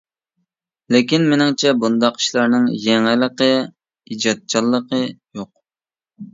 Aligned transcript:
لېكىن 0.95 1.27
مېنىڭچە، 1.33 1.73
بۇنداق 1.83 2.17
ئىشلارنىڭ 2.23 2.67
يېڭىلىقى، 2.87 3.53
ئىجادچانلىقى 3.63 5.05
يوق. 5.07 5.55